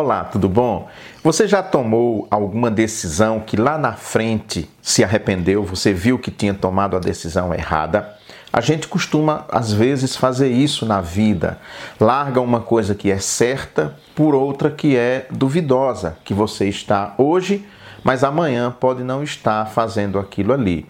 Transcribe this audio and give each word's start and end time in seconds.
Olá, 0.00 0.24
tudo 0.24 0.48
bom? 0.48 0.88
Você 1.22 1.46
já 1.46 1.62
tomou 1.62 2.26
alguma 2.30 2.70
decisão 2.70 3.38
que 3.38 3.54
lá 3.54 3.76
na 3.76 3.92
frente 3.92 4.66
se 4.80 5.04
arrependeu? 5.04 5.62
Você 5.62 5.92
viu 5.92 6.18
que 6.18 6.30
tinha 6.30 6.54
tomado 6.54 6.96
a 6.96 6.98
decisão 6.98 7.52
errada? 7.52 8.16
A 8.50 8.62
gente 8.62 8.88
costuma, 8.88 9.44
às 9.50 9.70
vezes, 9.70 10.16
fazer 10.16 10.48
isso 10.48 10.86
na 10.86 11.02
vida. 11.02 11.58
Larga 12.00 12.40
uma 12.40 12.60
coisa 12.60 12.94
que 12.94 13.10
é 13.10 13.18
certa 13.18 13.94
por 14.14 14.34
outra 14.34 14.70
que 14.70 14.96
é 14.96 15.26
duvidosa, 15.30 16.16
que 16.24 16.32
você 16.32 16.66
está 16.66 17.12
hoje, 17.18 17.62
mas 18.02 18.24
amanhã 18.24 18.70
pode 18.70 19.04
não 19.04 19.22
estar 19.22 19.66
fazendo 19.66 20.18
aquilo 20.18 20.54
ali. 20.54 20.88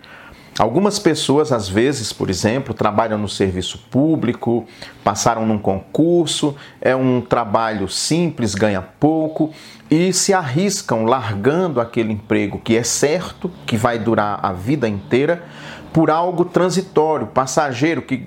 Algumas 0.61 0.99
pessoas, 0.99 1.53
às 1.53 1.71
vezes, 1.71 2.13
por 2.13 2.29
exemplo, 2.29 2.75
trabalham 2.75 3.17
no 3.17 3.31
serviço 3.31 3.79
público, 3.91 4.67
passaram 5.03 5.47
num 5.47 5.59
concurso, 5.59 6.55
é 6.83 6.95
um 6.95 7.23
trabalho 7.23 7.89
simples, 7.89 8.55
ganha 8.55 8.83
pouco 8.83 9.55
e 9.91 10.13
se 10.13 10.35
arriscam 10.35 11.05
largando 11.07 11.81
aquele 11.81 12.13
emprego 12.13 12.61
que 12.63 12.77
é 12.77 12.83
certo, 12.83 13.51
que 13.65 13.75
vai 13.75 13.99
durar 13.99 14.39
a 14.43 14.53
vida 14.53 14.87
inteira, 14.87 15.43
por 15.95 16.11
algo 16.11 16.45
transitório, 16.45 17.29
passageiro, 17.29 18.03
que, 18.03 18.23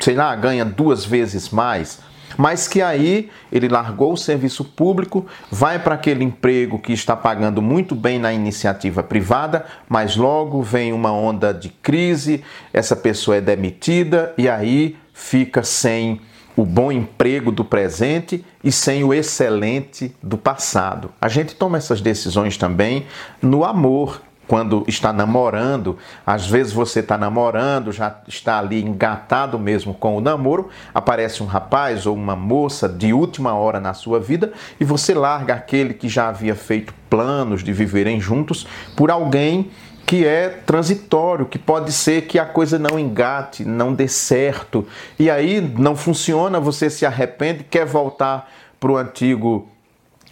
sei 0.00 0.16
lá, 0.16 0.34
ganha 0.34 0.64
duas 0.64 1.04
vezes 1.04 1.48
mais 1.48 2.00
mas 2.38 2.68
que 2.68 2.80
aí 2.80 3.28
ele 3.50 3.68
largou 3.68 4.12
o 4.12 4.16
serviço 4.16 4.64
público, 4.64 5.26
vai 5.50 5.80
para 5.80 5.96
aquele 5.96 6.22
emprego 6.22 6.78
que 6.78 6.92
está 6.92 7.16
pagando 7.16 7.60
muito 7.60 7.96
bem 7.96 8.20
na 8.20 8.32
iniciativa 8.32 9.02
privada, 9.02 9.66
mas 9.88 10.16
logo 10.16 10.62
vem 10.62 10.92
uma 10.92 11.12
onda 11.12 11.52
de 11.52 11.68
crise, 11.68 12.44
essa 12.72 12.94
pessoa 12.94 13.38
é 13.38 13.40
demitida 13.40 14.32
e 14.38 14.48
aí 14.48 14.96
fica 15.12 15.64
sem 15.64 16.20
o 16.56 16.64
bom 16.64 16.92
emprego 16.92 17.50
do 17.50 17.64
presente 17.64 18.44
e 18.62 18.70
sem 18.70 19.02
o 19.02 19.12
excelente 19.12 20.14
do 20.22 20.38
passado. 20.38 21.10
A 21.20 21.28
gente 21.28 21.54
toma 21.56 21.76
essas 21.76 22.00
decisões 22.00 22.56
também 22.56 23.06
no 23.42 23.64
amor, 23.64 24.22
quando 24.48 24.82
está 24.88 25.12
namorando, 25.12 25.98
às 26.26 26.46
vezes 26.46 26.72
você 26.72 27.00
está 27.00 27.18
namorando, 27.18 27.92
já 27.92 28.16
está 28.26 28.58
ali 28.58 28.82
engatado 28.82 29.58
mesmo 29.58 29.92
com 29.92 30.16
o 30.16 30.20
namoro, 30.22 30.70
aparece 30.94 31.42
um 31.42 31.46
rapaz 31.46 32.06
ou 32.06 32.16
uma 32.16 32.34
moça 32.34 32.88
de 32.88 33.12
última 33.12 33.52
hora 33.52 33.78
na 33.78 33.92
sua 33.92 34.18
vida 34.18 34.52
e 34.80 34.84
você 34.84 35.12
larga 35.12 35.54
aquele 35.54 35.92
que 35.92 36.08
já 36.08 36.28
havia 36.28 36.54
feito 36.54 36.94
planos 37.10 37.62
de 37.62 37.74
viverem 37.74 38.18
juntos 38.18 38.66
por 38.96 39.10
alguém 39.10 39.70
que 40.06 40.24
é 40.24 40.48
transitório, 40.48 41.44
que 41.44 41.58
pode 41.58 41.92
ser 41.92 42.22
que 42.22 42.38
a 42.38 42.46
coisa 42.46 42.78
não 42.78 42.98
engate, 42.98 43.62
não 43.62 43.92
dê 43.92 44.08
certo, 44.08 44.86
e 45.18 45.30
aí 45.30 45.60
não 45.60 45.94
funciona, 45.94 46.58
você 46.58 46.88
se 46.88 47.04
arrepende, 47.04 47.62
quer 47.64 47.84
voltar 47.84 48.50
para 48.80 48.90
o 48.90 48.96
antigo 48.96 49.68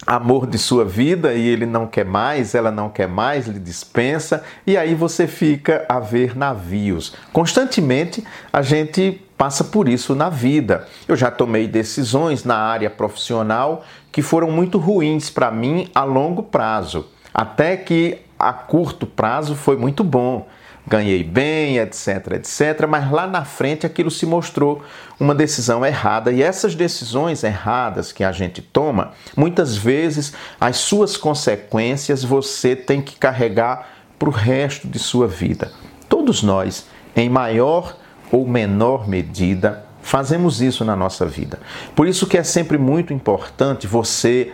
amor 0.05 0.47
de 0.47 0.57
sua 0.57 0.85
vida 0.85 1.33
e 1.33 1.47
ele 1.47 1.65
não 1.65 1.87
quer 1.87 2.05
mais, 2.05 2.53
ela 2.53 2.71
não 2.71 2.89
quer 2.89 3.07
mais, 3.07 3.47
lhe 3.47 3.59
dispensa, 3.59 4.43
e 4.65 4.77
aí 4.77 4.93
você 4.93 5.27
fica 5.27 5.85
a 5.89 5.99
ver 5.99 6.37
navios. 6.37 7.13
Constantemente 7.33 8.23
a 8.51 8.61
gente 8.61 9.21
passa 9.37 9.63
por 9.63 9.87
isso 9.87 10.15
na 10.15 10.29
vida. 10.29 10.87
Eu 11.07 11.15
já 11.15 11.31
tomei 11.31 11.67
decisões 11.67 12.43
na 12.43 12.57
área 12.57 12.89
profissional 12.89 13.83
que 14.11 14.21
foram 14.21 14.51
muito 14.51 14.77
ruins 14.77 15.29
para 15.29 15.51
mim 15.51 15.89
a 15.93 16.03
longo 16.03 16.43
prazo, 16.43 17.07
até 17.33 17.77
que 17.77 18.19
a 18.39 18.53
curto 18.53 19.05
prazo 19.05 19.55
foi 19.55 19.77
muito 19.77 20.03
bom 20.03 20.47
ganhei 20.87 21.23
bem, 21.23 21.77
etc, 21.77 22.33
etc, 22.35 22.87
mas 22.87 23.11
lá 23.11 23.27
na 23.27 23.43
frente 23.43 23.85
aquilo 23.85 24.09
se 24.09 24.25
mostrou 24.25 24.81
uma 25.19 25.35
decisão 25.35 25.85
errada 25.85 26.31
e 26.31 26.41
essas 26.41 26.75
decisões 26.75 27.43
erradas 27.43 28.13
que 28.13 28.23
a 28.23 28.31
gente 28.31 28.61
toma, 28.61 29.11
muitas 29.35 29.75
vezes 29.75 30.33
as 30.59 30.77
suas 30.77 31.17
consequências 31.17 32.23
você 32.23 32.75
tem 32.75 33.01
que 33.01 33.17
carregar 33.17 33.89
para 34.17 34.29
o 34.29 34.31
resto 34.31 34.87
de 34.87 34.97
sua 34.97 35.27
vida. 35.27 35.71
Todos 36.07 36.41
nós, 36.41 36.87
em 37.15 37.29
maior 37.29 37.97
ou 38.31 38.47
menor 38.47 39.07
medida, 39.07 39.85
fazemos 40.01 40.61
isso 40.61 40.85
na 40.85 40.95
nossa 40.95 41.25
vida. 41.25 41.59
Por 41.93 42.07
isso 42.07 42.27
que 42.27 42.37
é 42.37 42.43
sempre 42.43 42.77
muito 42.77 43.13
importante 43.13 43.85
você 43.85 44.53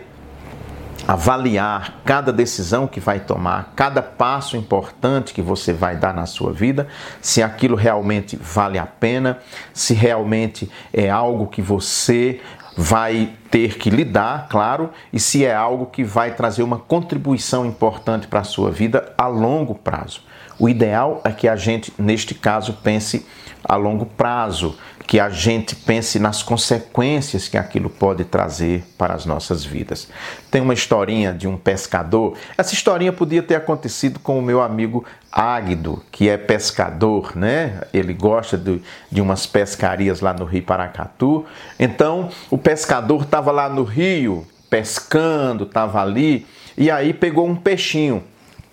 avaliar 1.06 2.00
cada 2.04 2.32
decisão 2.32 2.86
que 2.86 3.00
vai 3.00 3.20
tomar, 3.20 3.72
cada 3.76 4.02
passo 4.02 4.56
importante 4.56 5.34
que 5.34 5.42
você 5.42 5.72
vai 5.72 5.96
dar 5.96 6.14
na 6.14 6.26
sua 6.26 6.52
vida, 6.52 6.88
se 7.20 7.42
aquilo 7.42 7.76
realmente 7.76 8.36
vale 8.36 8.78
a 8.78 8.86
pena, 8.86 9.38
se 9.72 9.94
realmente 9.94 10.70
é 10.92 11.10
algo 11.10 11.46
que 11.46 11.60
você 11.60 12.40
vai 12.76 13.32
ter 13.50 13.78
que 13.78 13.90
lidar, 13.90 14.48
claro, 14.48 14.90
e 15.12 15.20
se 15.20 15.44
é 15.44 15.54
algo 15.54 15.86
que 15.86 16.02
vai 16.02 16.34
trazer 16.34 16.62
uma 16.62 16.78
contribuição 16.78 17.64
importante 17.64 18.26
para 18.26 18.40
a 18.40 18.44
sua 18.44 18.70
vida 18.70 19.12
a 19.16 19.26
longo 19.26 19.74
prazo. 19.74 20.22
O 20.58 20.68
ideal 20.68 21.20
é 21.24 21.32
que 21.32 21.48
a 21.48 21.56
gente, 21.56 21.92
neste 21.98 22.34
caso, 22.34 22.78
pense 22.82 23.26
a 23.64 23.76
longo 23.76 24.06
prazo, 24.06 24.76
que 25.06 25.20
a 25.20 25.28
gente 25.28 25.76
pense 25.76 26.18
nas 26.18 26.42
consequências 26.42 27.48
que 27.48 27.58
aquilo 27.58 27.90
pode 27.90 28.24
trazer 28.24 28.84
para 28.96 29.14
as 29.14 29.26
nossas 29.26 29.64
vidas. 29.64 30.08
Tem 30.50 30.62
uma 30.62 30.72
historinha 30.72 31.32
de 31.32 31.46
um 31.46 31.56
pescador. 31.56 32.36
Essa 32.56 32.72
historinha 32.72 33.12
podia 33.12 33.42
ter 33.42 33.54
acontecido 33.54 34.18
com 34.18 34.38
o 34.38 34.42
meu 34.42 34.62
amigo 34.62 35.04
Águido, 35.36 36.00
que 36.12 36.28
é 36.28 36.36
pescador, 36.36 37.36
né? 37.36 37.80
Ele 37.92 38.14
gosta 38.14 38.56
de, 38.56 38.80
de 39.10 39.20
umas 39.20 39.46
pescarias 39.46 40.20
lá 40.20 40.32
no 40.32 40.44
Rio 40.44 40.62
Paracatu. 40.62 41.44
Então, 41.76 42.30
o 42.48 42.56
pescador 42.56 43.22
estava 43.22 43.50
lá 43.50 43.68
no 43.68 43.82
rio 43.82 44.46
pescando, 44.70 45.64
estava 45.64 46.00
ali, 46.00 46.46
e 46.78 46.88
aí 46.88 47.12
pegou 47.12 47.48
um 47.48 47.56
peixinho 47.56 48.22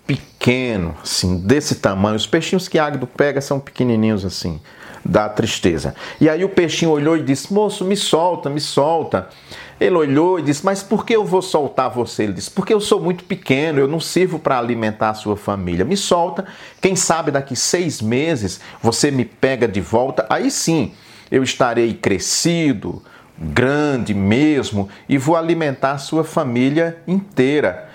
pequeno, 0.06 0.94
assim, 1.02 1.36
desse 1.38 1.76
tamanho. 1.76 2.14
Os 2.14 2.26
peixinhos 2.26 2.68
que 2.68 2.78
Águido 2.78 3.08
pega 3.08 3.40
são 3.40 3.58
pequenininhos 3.58 4.24
assim 4.24 4.60
da 5.04 5.28
tristeza. 5.28 5.94
E 6.20 6.28
aí 6.28 6.44
o 6.44 6.48
peixinho 6.48 6.90
olhou 6.90 7.16
e 7.16 7.22
disse: 7.22 7.52
Moço, 7.52 7.84
me 7.84 7.96
solta, 7.96 8.48
me 8.48 8.60
solta. 8.60 9.28
Ele 9.80 9.96
olhou 9.96 10.38
e 10.38 10.42
disse: 10.42 10.64
Mas 10.64 10.82
por 10.82 11.04
que 11.04 11.14
eu 11.14 11.24
vou 11.24 11.42
soltar 11.42 11.90
você? 11.90 12.24
Ele 12.24 12.34
disse: 12.34 12.50
Porque 12.50 12.72
eu 12.72 12.80
sou 12.80 13.00
muito 13.00 13.24
pequeno, 13.24 13.80
eu 13.80 13.88
não 13.88 14.00
sirvo 14.00 14.38
para 14.38 14.58
alimentar 14.58 15.10
a 15.10 15.14
sua 15.14 15.36
família. 15.36 15.84
Me 15.84 15.96
solta, 15.96 16.44
quem 16.80 16.94
sabe 16.94 17.30
daqui 17.30 17.56
seis 17.56 18.00
meses 18.00 18.60
você 18.80 19.10
me 19.10 19.24
pega 19.24 19.66
de 19.66 19.80
volta, 19.80 20.26
aí 20.30 20.50
sim 20.50 20.92
eu 21.30 21.42
estarei 21.42 21.94
crescido, 21.94 23.02
grande 23.38 24.14
mesmo, 24.14 24.88
e 25.08 25.18
vou 25.18 25.36
alimentar 25.36 25.92
a 25.92 25.98
sua 25.98 26.22
família 26.22 26.98
inteira. 27.06 27.88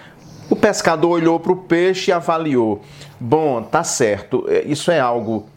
O 0.49 0.55
pescador 0.55 1.09
olhou 1.09 1.39
para 1.39 1.51
o 1.51 1.57
peixe 1.57 2.11
e 2.11 2.13
avaliou: 2.13 2.81
Bom, 3.19 3.61
tá 3.61 3.83
certo, 3.83 4.45
isso 4.65 4.91
é 4.91 4.99
algo 4.99 5.47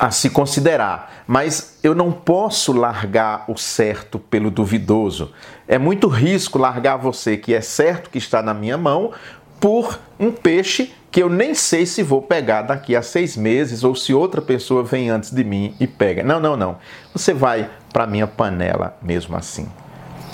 a 0.00 0.10
se 0.10 0.30
considerar, 0.30 1.24
mas 1.26 1.78
eu 1.82 1.94
não 1.94 2.10
posso 2.10 2.72
largar 2.72 3.44
o 3.48 3.56
certo 3.56 4.18
pelo 4.18 4.50
duvidoso. 4.50 5.32
É 5.68 5.78
muito 5.78 6.08
risco 6.08 6.58
largar 6.58 6.96
você 6.96 7.36
que 7.36 7.52
é 7.52 7.60
certo 7.60 8.08
que 8.08 8.18
está 8.18 8.40
na 8.42 8.54
minha 8.54 8.78
mão 8.78 9.12
por 9.60 9.98
um 10.18 10.32
peixe 10.32 10.92
que 11.10 11.22
eu 11.22 11.28
nem 11.28 11.54
sei 11.54 11.86
se 11.86 12.02
vou 12.02 12.20
pegar 12.20 12.62
daqui 12.62 12.94
a 12.94 13.02
seis 13.02 13.36
meses 13.36 13.82
ou 13.84 13.94
se 13.94 14.12
outra 14.12 14.42
pessoa 14.42 14.82
vem 14.82 15.08
antes 15.08 15.30
de 15.30 15.42
mim 15.42 15.74
e 15.80 15.86
pega. 15.86 16.22
Não, 16.22 16.38
não, 16.38 16.56
não. 16.56 16.76
Você 17.12 17.32
vai 17.32 17.70
para 17.92 18.06
minha 18.06 18.26
panela 18.26 18.96
mesmo 19.02 19.34
assim. 19.36 19.66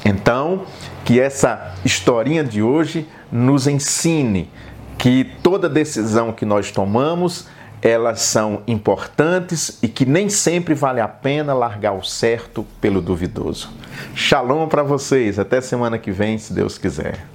Então, 0.05 0.65
que 1.05 1.21
essa 1.21 1.75
historinha 1.85 2.43
de 2.43 2.63
hoje 2.63 3.09
nos 3.31 3.69
ensine 3.69 4.51
que 4.99 5.25
toda 5.43 5.69
decisão 5.69 6.33
que 6.33 6.45
nós 6.45 6.73
tomamos 6.73 7.47
elas 7.83 8.21
são 8.21 8.63
importantes 8.67 9.79
e 9.83 9.89
que 9.89 10.07
nem 10.07 10.29
sempre 10.29 10.73
vale 10.73 11.01
a 11.01 11.09
pena 11.09 11.53
largar 11.53 11.93
o 11.93 12.05
certo 12.05 12.65
pelo 12.81 13.03
duvidoso. 13.03 13.71
Shalom 14.15 14.69
para 14.69 14.85
vocês, 14.85 15.39
até 15.39 15.61
semana 15.61 15.99
que 15.99 16.13
vem, 16.13 16.39
se 16.39 16.53
Deus 16.53 16.79
quiser. 16.79 17.27